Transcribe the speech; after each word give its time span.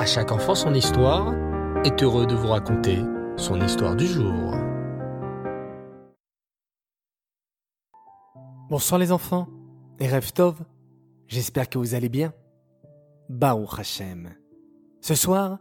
À 0.00 0.06
chaque 0.06 0.32
enfant 0.32 0.54
son 0.54 0.72
histoire 0.72 1.34
est 1.84 2.02
heureux 2.02 2.26
de 2.26 2.34
vous 2.34 2.48
raconter 2.48 3.00
son 3.36 3.60
histoire 3.60 3.94
du 3.94 4.06
jour. 4.06 4.54
Bonsoir 8.70 8.98
les 8.98 9.12
enfants 9.12 9.46
et 9.98 10.08
Tov, 10.34 10.56
j'espère 11.26 11.68
que 11.68 11.76
vous 11.76 11.94
allez 11.94 12.08
bien. 12.08 12.32
Baruch 13.28 13.78
Hashem. 13.78 14.30
Ce 15.02 15.14
soir, 15.14 15.58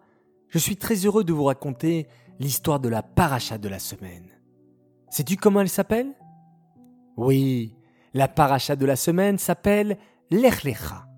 je 0.47 0.57
suis 0.57 0.77
très 0.77 0.95
heureux 1.05 1.25
de 1.25 1.33
vous 1.33 1.43
raconter 1.43 2.07
l'histoire 2.39 2.79
de 2.79 2.87
la 2.87 3.03
paracha 3.03 3.57
de 3.57 3.67
la 3.67 3.79
semaine. 3.79 4.29
Sais-tu 5.09 5.35
comment 5.35 5.59
elle 5.59 5.67
s'appelle? 5.67 6.13
Oui, 7.17 7.75
la 8.13 8.29
paracha 8.29 8.77
de 8.77 8.85
la 8.85 8.95
semaine 8.95 9.37
s'appelle 9.37 9.97
Lech 10.31 10.63
Lecha. 10.63 11.09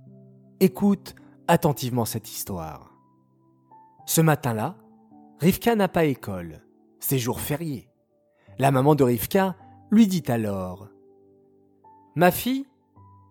Écoute 0.59 1.13
attentivement 1.47 2.05
cette 2.05 2.27
histoire. 2.27 2.90
Ce 4.05 4.21
matin-là, 4.21 4.75
Rivka 5.39 5.75
n'a 5.75 5.87
pas 5.87 6.05
école. 6.05 6.61
C'est 6.99 7.17
jour 7.17 7.39
férié. 7.39 7.89
La 8.59 8.71
maman 8.71 8.95
de 8.95 9.03
Rivka 9.03 9.55
lui 9.89 10.07
dit 10.07 10.23
alors 10.27 10.87
Ma 12.15 12.31
fille, 12.31 12.65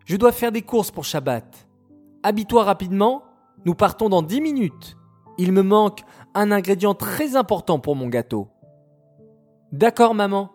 je 0.06 0.16
dois 0.16 0.32
faire 0.32 0.52
des 0.52 0.62
courses 0.62 0.90
pour 0.90 1.04
Shabbat. 1.04 1.68
Habille-toi 2.22 2.64
rapidement, 2.64 3.22
nous 3.64 3.74
partons 3.74 4.08
dans 4.08 4.22
dix 4.22 4.40
minutes. 4.40 4.96
Il 5.38 5.52
me 5.52 5.62
manque 5.62 6.02
un 6.34 6.50
ingrédient 6.50 6.94
très 6.94 7.36
important 7.36 7.78
pour 7.78 7.96
mon 7.96 8.08
gâteau. 8.08 8.48
D'accord, 9.72 10.14
maman, 10.14 10.50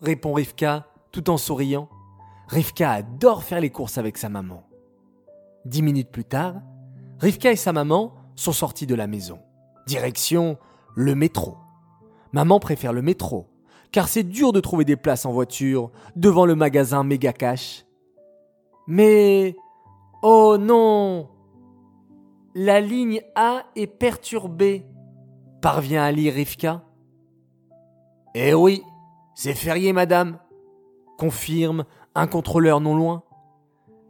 répond 0.00 0.32
Rivka 0.32 0.86
tout 1.12 1.30
en 1.30 1.36
souriant. 1.36 1.88
Rivka 2.48 2.90
adore 2.90 3.44
faire 3.44 3.60
les 3.60 3.70
courses 3.70 3.98
avec 3.98 4.18
sa 4.18 4.28
maman. 4.28 4.64
Dix 5.64 5.82
minutes 5.82 6.10
plus 6.10 6.24
tard, 6.24 6.56
Rivka 7.20 7.52
et 7.52 7.56
sa 7.56 7.72
maman 7.72 8.12
sont 8.40 8.52
sortis 8.52 8.86
de 8.86 8.94
la 8.94 9.06
maison. 9.06 9.38
Direction 9.86 10.56
le 10.94 11.14
métro. 11.14 11.56
Maman 12.32 12.58
préfère 12.58 12.92
le 12.92 13.02
métro, 13.02 13.48
car 13.92 14.08
c'est 14.08 14.22
dur 14.22 14.52
de 14.52 14.60
trouver 14.60 14.84
des 14.84 14.96
places 14.96 15.26
en 15.26 15.32
voiture 15.32 15.90
devant 16.16 16.46
le 16.46 16.54
magasin 16.54 17.04
Mega 17.04 17.32
Cash. 17.32 17.84
Mais... 18.86 19.56
Oh 20.22 20.56
non 20.58 21.28
La 22.54 22.80
ligne 22.80 23.22
A 23.34 23.64
est 23.76 23.86
perturbée, 23.86 24.86
parvient 25.60 26.02
à 26.02 26.12
lire 26.12 26.34
Rivka. 26.34 26.82
Eh 28.34 28.54
oui, 28.54 28.82
c'est 29.34 29.54
férié, 29.54 29.92
madame, 29.92 30.38
confirme 31.18 31.84
un 32.14 32.26
contrôleur 32.26 32.80
non 32.80 32.94
loin. 32.94 33.22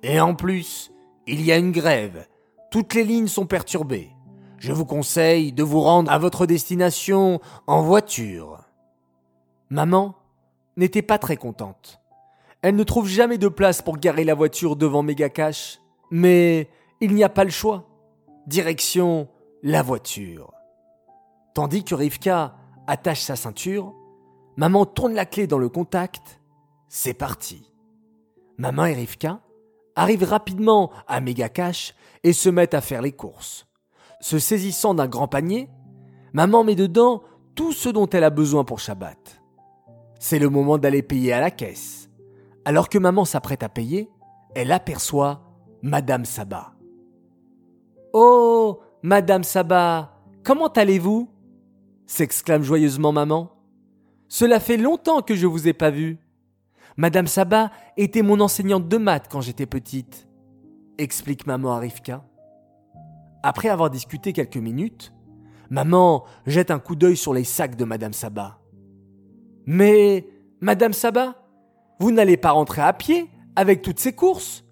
Et 0.03 0.21
en 0.21 0.35
plus, 0.35 0.93
il 1.27 1.43
y 1.45 1.53
a 1.53 1.59
une 1.59 1.73
grève. 1.73 2.27
Toutes 2.71 2.95
les 2.95 3.05
lignes 3.05 3.29
sont 3.29 3.47
perturbées. 3.47 4.11
Je 4.61 4.73
vous 4.73 4.85
conseille 4.85 5.53
de 5.53 5.63
vous 5.63 5.81
rendre 5.81 6.13
à 6.13 6.19
votre 6.19 6.45
destination 6.45 7.41
en 7.67 7.81
voiture. 7.81 8.61
Maman 9.71 10.15
n'était 10.77 11.01
pas 11.01 11.17
très 11.17 11.39
contente. 11.39 11.99
Elle 12.61 12.77
ne 12.77 12.85
trouve 12.85 13.09
jamais 13.09 13.39
de 13.39 13.49
place 13.49 13.81
pour 13.81 13.97
garer 13.97 14.23
la 14.23 14.35
voiture 14.35 14.77
devant 14.77 15.03
Megacash, 15.03 15.81
mais 16.11 16.69
il 17.01 17.15
n'y 17.15 17.25
a 17.25 17.31
pas 17.31 17.45
le 17.45 17.51
choix. 17.51 17.89
Direction 18.47 19.29
la 19.63 19.81
voiture. 19.81 20.53
Tandis 21.55 21.83
que 21.83 21.95
Rivka 21.95 22.55
attache 22.87 23.23
sa 23.23 23.37
ceinture, 23.37 23.95
maman 24.59 24.85
tourne 24.85 25.15
la 25.15 25.25
clé 25.25 25.47
dans 25.47 25.57
le 25.57 25.71
contact. 25.71 26.39
C'est 26.91 27.15
parti. 27.15 27.73
Maman 28.59 28.85
et 28.85 28.95
Rivka 28.95 29.41
arrivent 29.97 30.25
rapidement 30.25 30.91
à 31.09 31.23
Megacash 31.23 31.95
et 32.25 32.35
se 32.35 32.51
mettent 32.51 32.75
à 32.75 32.83
faire 32.83 33.01
les 33.01 33.13
courses. 33.13 33.67
Se 34.21 34.39
saisissant 34.39 34.95
d'un 34.95 35.09
grand 35.09 35.29
panier, 35.29 35.69
maman 36.33 36.63
met 36.63 36.75
dedans 36.75 37.23
tout 37.55 37.73
ce 37.73 37.89
dont 37.89 38.09
elle 38.09 38.25
a 38.25 38.31
besoin 38.31 38.65
pour 38.65 38.79
Shabbat. 38.79 39.43
C'est 40.19 40.39
le 40.39 40.51
moment 40.51 40.79
d'aller 40.79 41.03
payer 41.03 41.33
à 41.33 41.41
la 41.41 41.51
caisse. 41.51 42.11
Alors 42.65 42.89
que 42.89 42.99
maman 42.99 43.25
s'apprête 43.25 43.63
à 43.63 43.69
payer, 43.69 44.11
elle 44.55 44.73
aperçoit 44.73 45.43
Madame 45.83 46.25
Saba. 46.25 46.75
Oh, 48.13 48.81
Madame 49.03 49.45
Saba, 49.45 50.21
comment 50.45 50.69
allez-vous? 50.69 51.29
s'exclame 52.07 52.63
joyeusement 52.63 53.13
maman. 53.13 53.53
Cela 54.29 54.61
fait 54.61 54.77
longtemps 54.77 55.23
que 55.23 55.37
je 55.37 55.47
vous 55.47 55.69
ai 55.69 55.73
pas 55.73 55.91
vu. 55.91 56.19
Madame 56.97 57.29
Saba 57.29 57.71
était 57.97 58.23
mon 58.23 58.41
enseignante 58.41 58.89
de 58.89 58.97
maths 58.99 59.29
quand 59.31 59.41
j'étais 59.41 59.67
petite, 59.67 60.29
explique 60.99 61.47
maman 61.47 61.73
à 61.73 61.79
Rivka. 61.79 62.25
Après 63.43 63.69
avoir 63.69 63.91
discuté 63.91 64.33
quelques 64.33 64.57
minutes, 64.57 65.13
maman 65.71 66.25
jette 66.47 66.71
un 66.71 66.79
coup 66.79 66.97
d'œil 66.97 67.17
sur 67.17 67.33
les 67.33 67.45
sacs 67.45 67.77
de 67.77 67.85
Madame 67.85 68.13
Saba. 68.13 68.59
Mais, 69.67 70.27
Madame 70.61 70.93
Saba, 70.93 71.37
vous 72.01 72.13
n'allez 72.13 72.37
pas 72.37 72.51
rentrer 72.51 72.83
à 72.83 72.93
pied 72.93 73.31
avec 73.57 73.83
toutes 73.83 73.99
ces 73.99 74.15
courses 74.15 74.65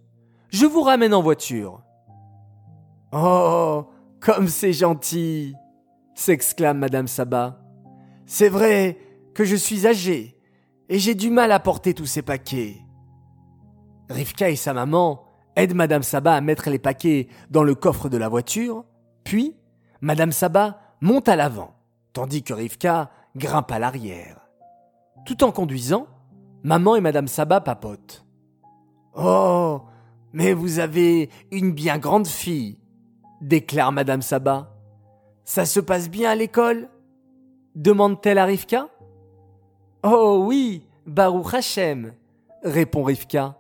Je 0.51 0.67
vous 0.67 0.83
ramène 0.83 1.15
en 1.15 1.23
voiture. 1.23 1.83
Oh, 3.13 3.87
comme 4.21 4.49
c'est 4.49 4.73
gentil 4.73 5.55
s'exclame 6.15 6.79
Madame 6.79 7.07
Saba. 7.07 7.61
C'est 8.27 8.49
vrai 8.49 8.99
que 9.35 9.45
je 9.45 9.57
suis 9.57 9.87
âgée 9.87 10.37
et 10.89 10.99
j'ai 10.99 11.15
du 11.15 11.31
mal 11.31 11.53
à 11.53 11.61
porter 11.61 11.95
tous 11.95 12.07
ces 12.07 12.23
paquets. 12.23 12.77
Rivka 14.11 14.51
et 14.51 14.57
sa 14.57 14.75
maman 14.75 15.28
aident 15.59 15.75
Madame 15.75 16.03
Saba 16.03 16.35
à 16.35 16.41
mettre 16.41 16.71
les 16.71 16.79
paquets 16.79 17.29
dans 17.51 17.63
le 17.63 17.75
coffre 17.75 18.09
de 18.09 18.17
la 18.17 18.29
voiture, 18.29 18.85
puis 19.25 19.57
Madame 20.01 20.33
Saba 20.33 20.81
monte 21.01 21.29
à 21.29 21.37
l'avant, 21.37 21.75
tandis 22.13 22.43
que 22.43 22.55
Rivka 22.55 23.11
grimpe 23.37 23.71
à 23.73 23.79
l'arrière. 23.79 24.49
Tout 25.27 25.45
en 25.45 25.53
conduisant, 25.53 26.07
maman 26.63 26.97
et 26.97 27.01
Madame 27.01 27.29
Saba 27.29 27.61
papotent. 27.61 28.25
Oh, 29.15 29.83
mais 30.33 30.53
vous 30.53 30.79
avez 30.79 31.29
une 31.51 31.73
bien 31.73 31.99
grande 31.99 32.27
fille, 32.27 32.79
déclare 33.41 33.93
Madame 33.93 34.23
Saba. 34.23 34.75
Ça 35.45 35.67
se 35.67 35.81
passe 35.81 36.09
bien 36.09 36.31
à 36.31 36.35
l'école? 36.35 36.89
demande-t-elle 37.79 38.39
à 38.39 38.45
Rivka. 38.45 38.89
Oh 40.03 40.45
oui, 40.47 40.87
Baruch 41.07 41.55
Hashem, 41.55 42.13
répond 42.63 43.05
Rivka. 43.05 43.57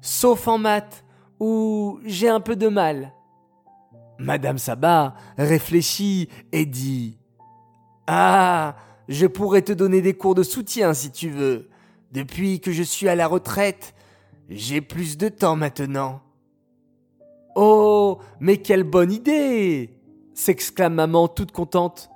Sauf 0.00 0.46
en 0.48 0.58
maths, 0.58 1.04
où 1.40 1.98
j'ai 2.04 2.28
un 2.28 2.40
peu 2.40 2.56
de 2.56 2.68
mal? 2.68 3.12
Madame 4.18 4.58
Saba 4.58 5.14
réfléchit 5.36 6.28
et 6.52 6.66
dit 6.66 7.18
Ah, 8.06 8.76
je 9.08 9.26
pourrais 9.26 9.62
te 9.62 9.72
donner 9.72 10.02
des 10.02 10.14
cours 10.14 10.34
de 10.34 10.42
soutien 10.42 10.94
si 10.94 11.10
tu 11.10 11.30
veux. 11.30 11.68
Depuis 12.12 12.60
que 12.60 12.72
je 12.72 12.82
suis 12.82 13.08
à 13.08 13.14
la 13.14 13.26
retraite, 13.26 13.94
j'ai 14.48 14.80
plus 14.80 15.18
de 15.18 15.28
temps 15.28 15.56
maintenant. 15.56 16.22
Oh, 17.54 18.18
mais 18.40 18.58
quelle 18.58 18.84
bonne 18.84 19.12
idée 19.12 19.98
s'exclame 20.34 20.94
maman 20.94 21.28
toute 21.28 21.52
contente. 21.52 22.10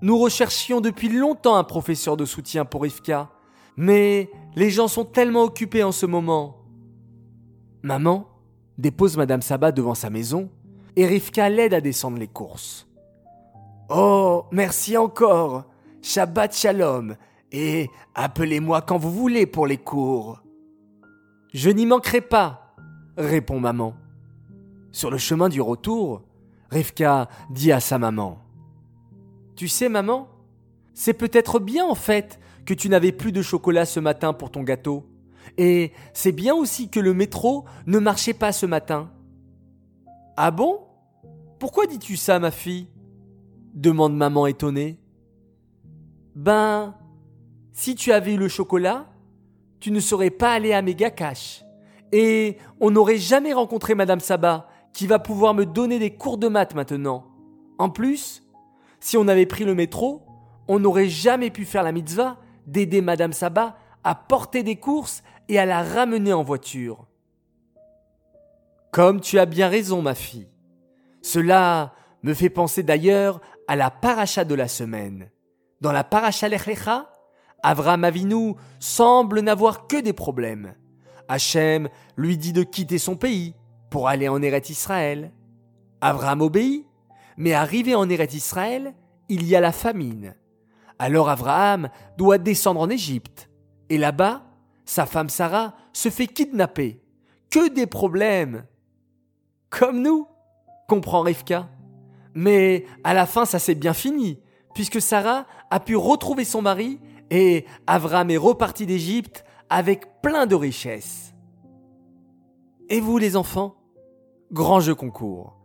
Nous 0.00 0.16
recherchions 0.18 0.80
depuis 0.80 1.08
longtemps 1.08 1.56
un 1.56 1.64
professeur 1.64 2.16
de 2.16 2.24
soutien 2.24 2.64
pour 2.64 2.82
Rivka, 2.82 3.30
mais 3.76 4.30
les 4.54 4.70
gens 4.70 4.88
sont 4.88 5.04
tellement 5.04 5.42
occupés 5.42 5.82
en 5.82 5.92
ce 5.92 6.06
moment. 6.06 6.64
Maman 7.82 8.26
dépose 8.78 9.16
Madame 9.16 9.42
Sabat 9.42 9.72
devant 9.72 9.94
sa 9.94 10.10
maison 10.10 10.50
et 10.96 11.06
Rivka 11.06 11.48
l'aide 11.48 11.74
à 11.74 11.80
descendre 11.80 12.18
les 12.18 12.28
courses. 12.28 12.88
Oh, 13.90 14.44
merci 14.50 14.96
encore. 14.96 15.64
Shabbat 16.00 16.54
Shalom 16.54 17.16
et 17.52 17.90
appelez-moi 18.14 18.82
quand 18.82 18.98
vous 18.98 19.12
voulez 19.12 19.46
pour 19.46 19.66
les 19.66 19.78
cours. 19.78 20.40
Je 21.52 21.70
n'y 21.70 21.86
manquerai 21.86 22.20
pas, 22.20 22.74
répond 23.16 23.60
maman. 23.60 23.94
Sur 24.92 25.10
le 25.10 25.18
chemin 25.18 25.48
du 25.48 25.60
retour, 25.60 26.22
Rivka 26.70 27.28
dit 27.50 27.72
à 27.72 27.80
sa 27.80 27.98
maman 27.98 28.38
tu 29.58 29.66
sais, 29.66 29.88
maman, 29.88 30.28
c'est 30.94 31.14
peut-être 31.14 31.58
bien 31.58 31.84
en 31.84 31.96
fait 31.96 32.38
que 32.64 32.72
tu 32.72 32.88
n'avais 32.88 33.10
plus 33.10 33.32
de 33.32 33.42
chocolat 33.42 33.86
ce 33.86 33.98
matin 33.98 34.32
pour 34.32 34.52
ton 34.52 34.62
gâteau. 34.62 35.04
Et 35.56 35.92
c'est 36.12 36.32
bien 36.32 36.54
aussi 36.54 36.88
que 36.88 37.00
le 37.00 37.14
métro 37.14 37.64
ne 37.86 37.98
marchait 37.98 38.34
pas 38.34 38.52
ce 38.52 38.66
matin. 38.66 39.10
Ah 40.36 40.50
bon? 40.50 40.80
Pourquoi 41.58 41.86
dis-tu 41.86 42.16
ça, 42.16 42.38
ma 42.38 42.50
fille? 42.50 42.88
demande 43.74 44.16
maman 44.16 44.46
étonnée. 44.46 44.98
Ben, 46.34 46.94
si 47.72 47.94
tu 47.94 48.12
avais 48.12 48.34
eu 48.34 48.36
le 48.36 48.48
chocolat, 48.48 49.06
tu 49.80 49.90
ne 49.90 50.00
serais 50.00 50.30
pas 50.30 50.52
allé 50.52 50.72
à 50.72 50.82
Cash. 51.10 51.64
Et 52.12 52.58
on 52.80 52.90
n'aurait 52.90 53.18
jamais 53.18 53.52
rencontré 53.52 53.94
Madame 53.94 54.20
Sabat, 54.20 54.68
qui 54.92 55.06
va 55.06 55.18
pouvoir 55.18 55.54
me 55.54 55.66
donner 55.66 55.98
des 55.98 56.14
cours 56.14 56.38
de 56.38 56.48
maths 56.48 56.74
maintenant. 56.74 57.26
En 57.78 57.90
plus, 57.90 58.42
si 59.00 59.16
on 59.16 59.28
avait 59.28 59.46
pris 59.46 59.64
le 59.64 59.74
métro, 59.74 60.22
on 60.66 60.78
n'aurait 60.80 61.08
jamais 61.08 61.50
pu 61.50 61.64
faire 61.64 61.82
la 61.82 61.92
mitzvah 61.92 62.38
d'aider 62.66 63.00
Madame 63.00 63.32
Saba 63.32 63.76
à 64.08 64.14
porter 64.14 64.62
des 64.62 64.76
courses 64.76 65.22
et 65.50 65.58
à 65.58 65.66
la 65.66 65.82
ramener 65.82 66.32
en 66.32 66.42
voiture. 66.42 67.06
Comme 68.90 69.20
tu 69.20 69.38
as 69.38 69.44
bien 69.44 69.68
raison, 69.68 70.00
ma 70.00 70.14
fille. 70.14 70.48
Cela 71.20 71.92
me 72.22 72.32
fait 72.32 72.48
penser 72.48 72.82
d'ailleurs 72.82 73.42
à 73.66 73.76
la 73.76 73.90
paracha 73.90 74.46
de 74.46 74.54
la 74.54 74.66
semaine. 74.66 75.28
Dans 75.82 75.92
la 75.92 76.04
paracha 76.04 76.48
Lechlecha, 76.48 77.12
Avram 77.62 78.02
Avinu 78.02 78.54
semble 78.78 79.40
n'avoir 79.40 79.88
que 79.88 80.00
des 80.00 80.14
problèmes. 80.14 80.74
Hachem 81.28 81.90
lui 82.16 82.38
dit 82.38 82.54
de 82.54 82.62
quitter 82.62 82.96
son 82.96 83.14
pays 83.14 83.54
pour 83.90 84.08
aller 84.08 84.30
en 84.30 84.40
Eret 84.40 84.70
Israël. 84.70 85.32
Avram 86.00 86.40
obéit, 86.40 86.86
mais 87.36 87.52
arrivé 87.52 87.94
en 87.94 88.08
Eret 88.08 88.32
Israël, 88.32 88.94
il 89.28 89.46
y 89.46 89.54
a 89.54 89.60
la 89.60 89.72
famine. 89.72 90.34
Alors 90.98 91.28
Abraham 91.28 91.90
doit 92.16 92.38
descendre 92.38 92.80
en 92.80 92.88
Égypte. 92.88 93.50
Et 93.90 93.98
là-bas, 93.98 94.42
sa 94.84 95.06
femme 95.06 95.28
Sarah 95.28 95.74
se 95.92 96.08
fait 96.08 96.26
kidnapper. 96.26 97.00
Que 97.50 97.68
des 97.68 97.86
problèmes 97.86 98.64
Comme 99.70 100.02
nous, 100.02 100.26
comprend 100.88 101.22
Rivka. 101.22 101.68
Mais 102.34 102.84
à 103.04 103.14
la 103.14 103.26
fin, 103.26 103.44
ça 103.44 103.58
s'est 103.58 103.74
bien 103.74 103.94
fini, 103.94 104.38
puisque 104.74 105.00
Sarah 105.00 105.46
a 105.70 105.80
pu 105.80 105.96
retrouver 105.96 106.44
son 106.44 106.62
mari 106.62 107.00
et 107.30 107.66
Avram 107.86 108.30
est 108.30 108.36
reparti 108.36 108.86
d'Égypte 108.86 109.44
avec 109.70 110.20
plein 110.22 110.46
de 110.46 110.54
richesses. 110.54 111.34
Et 112.88 113.00
vous 113.00 113.18
les 113.18 113.36
enfants 113.36 113.76
Grand 114.50 114.80
jeu 114.80 114.94
concours. 114.94 115.58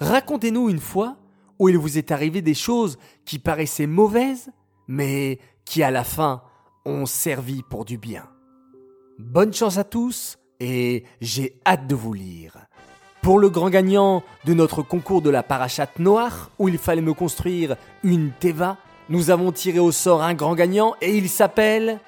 Racontez-nous 0.00 0.68
une 0.68 0.80
fois 0.80 1.18
où 1.60 1.68
il 1.68 1.78
vous 1.78 1.98
est 1.98 2.10
arrivé 2.10 2.42
des 2.42 2.54
choses 2.54 2.98
qui 3.24 3.38
paraissaient 3.38 3.86
mauvaises, 3.86 4.50
mais 4.88 5.38
qui 5.64 5.84
à 5.84 5.92
la 5.92 6.02
fin 6.02 6.42
ont 6.84 7.06
servi 7.06 7.62
pour 7.62 7.84
du 7.84 7.98
bien. 7.98 8.24
Bonne 9.18 9.52
chance 9.52 9.78
à 9.78 9.84
tous 9.84 10.38
et 10.60 11.04
j'ai 11.20 11.58
hâte 11.66 11.86
de 11.86 11.94
vous 11.94 12.12
lire. 12.12 12.66
Pour 13.22 13.38
le 13.38 13.48
grand 13.48 13.70
gagnant 13.70 14.22
de 14.44 14.52
notre 14.52 14.82
concours 14.82 15.22
de 15.22 15.30
la 15.30 15.42
parachate 15.42 15.98
noire, 15.98 16.50
où 16.58 16.68
il 16.68 16.76
fallait 16.78 17.00
me 17.00 17.14
construire 17.14 17.76
une 18.02 18.32
Teva, 18.38 18.76
nous 19.08 19.30
avons 19.30 19.50
tiré 19.50 19.78
au 19.78 19.92
sort 19.92 20.22
un 20.22 20.34
grand 20.34 20.54
gagnant 20.54 20.94
et 21.00 21.16
il 21.16 21.28
s'appelle... 21.28 22.00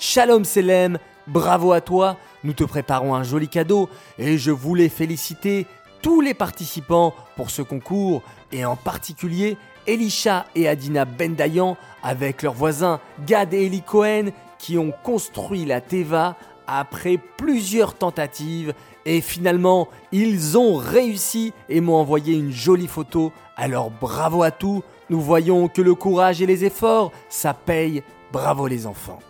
Shalom 0.00 0.44
Selem, 0.44 0.98
bravo 1.26 1.72
à 1.72 1.80
toi, 1.80 2.16
nous 2.44 2.52
te 2.52 2.64
préparons 2.64 3.14
un 3.14 3.24
joli 3.24 3.48
cadeau 3.48 3.88
et 4.18 4.38
je 4.38 4.50
voulais 4.50 4.88
féliciter 4.88 5.66
tous 6.02 6.20
les 6.20 6.34
participants 6.34 7.14
pour 7.36 7.50
ce 7.50 7.62
concours 7.62 8.22
et 8.52 8.64
en 8.64 8.76
particulier 8.76 9.56
Elisha 9.88 10.46
et 10.54 10.68
Adina 10.68 11.06
Bendayan 11.06 11.76
avec 12.02 12.42
leurs 12.42 12.54
voisins 12.54 13.00
Gad 13.26 13.54
et 13.54 13.66
Eli 13.66 13.82
Cohen 13.82 14.26
qui 14.58 14.76
ont 14.78 14.92
construit 15.02 15.64
la 15.64 15.80
Teva 15.80 16.36
après 16.66 17.18
plusieurs 17.38 17.94
tentatives 17.94 18.74
et 19.06 19.22
finalement 19.22 19.88
ils 20.12 20.58
ont 20.58 20.76
réussi 20.76 21.54
et 21.70 21.80
m'ont 21.80 21.96
envoyé 21.96 22.34
une 22.34 22.52
jolie 22.52 22.86
photo. 22.86 23.32
Alors 23.56 23.90
bravo 23.90 24.42
à 24.42 24.50
tous, 24.50 24.82
nous 25.08 25.20
voyons 25.20 25.68
que 25.68 25.80
le 25.80 25.94
courage 25.94 26.42
et 26.42 26.46
les 26.46 26.64
efforts, 26.64 27.10
ça 27.30 27.54
paye. 27.54 28.02
Bravo 28.30 28.66
les 28.66 28.86
enfants. 28.86 29.20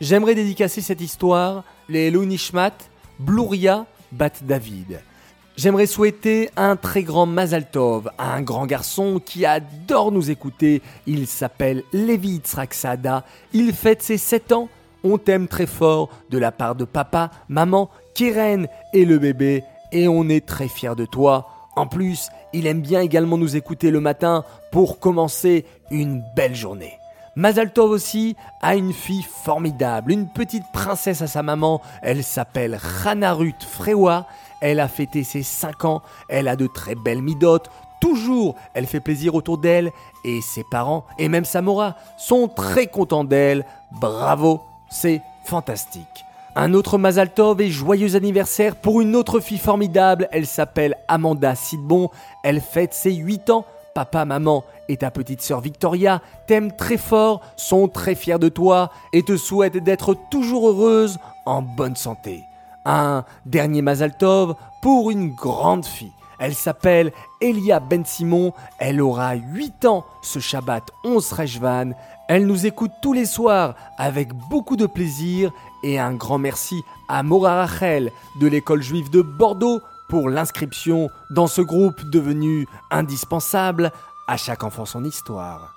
J'aimerais 0.00 0.36
dédicacer 0.36 0.80
cette 0.80 1.00
histoire, 1.00 1.64
les 1.88 2.10
Nishmat, 2.12 2.76
Blouria, 3.18 3.86
Bat 4.12 4.42
David. 4.42 5.00
J'aimerais 5.56 5.86
souhaiter 5.86 6.50
un 6.56 6.74
très 6.74 7.04
grand 7.04 7.26
Mazal 7.26 7.70
Tov 7.70 8.10
à 8.18 8.34
un 8.34 8.42
grand 8.42 8.66
garçon 8.66 9.20
qui 9.24 9.46
adore 9.46 10.10
nous 10.10 10.32
écouter. 10.32 10.82
Il 11.06 11.28
s'appelle 11.28 11.84
Levi 11.92 12.38
Tsraksada. 12.38 13.22
Il 13.52 13.72
fête 13.72 14.02
ses 14.02 14.18
7 14.18 14.50
ans. 14.50 14.68
On 15.04 15.16
t'aime 15.16 15.46
très 15.46 15.66
fort 15.66 16.08
de 16.30 16.38
la 16.38 16.50
part 16.50 16.74
de 16.74 16.84
papa, 16.84 17.30
maman, 17.48 17.88
Keren 18.16 18.66
et 18.92 19.04
le 19.04 19.18
bébé. 19.18 19.62
Et 19.92 20.08
on 20.08 20.28
est 20.28 20.44
très 20.44 20.66
fiers 20.66 20.96
de 20.96 21.06
toi. 21.06 21.46
En 21.76 21.86
plus, 21.86 22.30
il 22.52 22.66
aime 22.66 22.80
bien 22.80 23.00
également 23.00 23.38
nous 23.38 23.54
écouter 23.54 23.92
le 23.92 24.00
matin 24.00 24.44
pour 24.72 24.98
commencer 24.98 25.66
une 25.92 26.20
belle 26.34 26.56
journée. 26.56 26.98
Mazaltov 27.36 27.90
aussi 27.90 28.34
a 28.60 28.74
une 28.74 28.92
fille 28.92 29.26
formidable, 29.44 30.10
une 30.10 30.28
petite 30.28 30.64
princesse 30.72 31.22
à 31.22 31.28
sa 31.28 31.44
maman. 31.44 31.80
Elle 32.02 32.24
s'appelle 32.24 32.78
Hanarut 33.04 33.54
Frewa. 33.60 34.26
Elle 34.64 34.80
a 34.80 34.88
fêté 34.88 35.24
ses 35.24 35.42
5 35.42 35.84
ans. 35.84 36.02
Elle 36.26 36.48
a 36.48 36.56
de 36.56 36.66
très 36.66 36.94
belles 36.94 37.20
midotes. 37.20 37.68
Toujours, 38.00 38.54
elle 38.72 38.86
fait 38.86 38.98
plaisir 38.98 39.34
autour 39.34 39.58
d'elle. 39.58 39.92
Et 40.24 40.40
ses 40.40 40.64
parents, 40.64 41.04
et 41.18 41.28
même 41.28 41.44
Samora, 41.44 41.96
sont 42.16 42.48
très 42.48 42.86
contents 42.86 43.24
d'elle. 43.24 43.66
Bravo, 43.92 44.62
c'est 44.88 45.20
fantastique. 45.44 46.24
Un 46.56 46.72
autre 46.72 46.96
Mazaltov 46.96 47.60
et 47.60 47.70
joyeux 47.70 48.16
anniversaire 48.16 48.74
pour 48.74 49.02
une 49.02 49.14
autre 49.16 49.38
fille 49.38 49.58
formidable. 49.58 50.28
Elle 50.32 50.46
s'appelle 50.46 50.96
Amanda 51.08 51.54
Sidbon. 51.54 52.08
Elle 52.42 52.62
fête 52.62 52.94
ses 52.94 53.12
8 53.12 53.50
ans. 53.50 53.66
Papa, 53.94 54.24
maman 54.24 54.64
et 54.88 54.96
ta 54.96 55.10
petite 55.10 55.42
sœur 55.42 55.60
Victoria 55.60 56.20
t'aiment 56.46 56.74
très 56.74 56.96
fort, 56.96 57.42
sont 57.56 57.86
très 57.86 58.14
fiers 58.14 58.38
de 58.38 58.48
toi 58.48 58.90
et 59.12 59.22
te 59.22 59.36
souhaitent 59.36 59.76
d'être 59.76 60.16
toujours 60.30 60.68
heureuse, 60.68 61.18
en 61.46 61.62
bonne 61.62 61.96
santé. 61.96 62.44
Un 62.84 63.24
dernier 63.46 63.82
Mazaltov 63.82 64.54
pour 64.82 65.10
une 65.10 65.34
grande 65.34 65.86
fille. 65.86 66.12
Elle 66.38 66.54
s'appelle 66.54 67.12
Elia 67.40 67.80
Ben 67.80 68.04
Simon. 68.04 68.52
Elle 68.78 69.00
aura 69.00 69.34
8 69.34 69.84
ans 69.86 70.04
ce 70.22 70.38
Shabbat 70.38 70.90
11 71.04 71.32
Rejvan. 71.32 71.92
Elle 72.28 72.46
nous 72.46 72.66
écoute 72.66 72.90
tous 73.02 73.12
les 73.12 73.26
soirs 73.26 73.74
avec 73.98 74.32
beaucoup 74.50 74.76
de 74.76 74.86
plaisir 74.86 75.52
et 75.82 75.98
un 75.98 76.14
grand 76.14 76.38
merci 76.38 76.82
à 77.08 77.22
Mora 77.22 77.66
Rachel 77.66 78.10
de 78.40 78.46
l'école 78.46 78.82
juive 78.82 79.10
de 79.10 79.22
Bordeaux 79.22 79.80
pour 80.08 80.28
l'inscription 80.28 81.08
dans 81.30 81.46
ce 81.46 81.62
groupe 81.62 82.02
devenu 82.10 82.66
indispensable 82.90 83.92
à 84.26 84.36
chaque 84.36 84.64
enfant 84.64 84.84
son 84.84 85.04
histoire. 85.04 85.74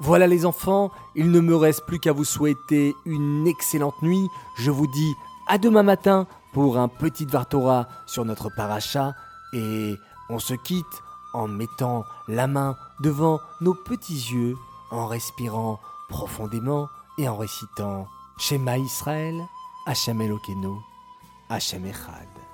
Voilà 0.00 0.28
les 0.28 0.46
enfants, 0.46 0.92
il 1.16 1.32
ne 1.32 1.40
me 1.40 1.56
reste 1.56 1.84
plus 1.84 1.98
qu'à 1.98 2.12
vous 2.12 2.24
souhaiter 2.24 2.94
une 3.04 3.48
excellente 3.48 4.00
nuit. 4.00 4.28
Je 4.56 4.70
vous 4.70 4.86
dis 4.86 5.14
à 5.48 5.58
demain 5.58 5.82
matin 5.82 6.26
pour 6.52 6.78
un 6.78 6.88
petit 6.88 7.24
Vartora 7.24 7.88
sur 8.06 8.24
notre 8.24 8.50
paracha 8.54 9.14
et 9.52 9.96
on 10.28 10.38
se 10.38 10.54
quitte 10.54 11.02
en 11.32 11.48
mettant 11.48 12.04
la 12.28 12.46
main 12.46 12.76
devant 13.00 13.40
nos 13.60 13.74
petits 13.74 14.32
yeux, 14.32 14.56
en 14.90 15.06
respirant 15.06 15.80
profondément 16.08 16.88
et 17.18 17.28
en 17.28 17.36
récitant 17.36 18.06
Shema 18.38 18.78
Israël, 18.78 19.42
Hashem 19.86 20.20
Elokeinu, 20.20 20.76
Hashem 21.48 21.86
Echad. 21.86 22.47